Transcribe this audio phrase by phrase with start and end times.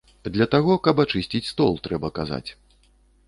[0.35, 2.47] Для таго, каб ачысціць стол, трэба казаць.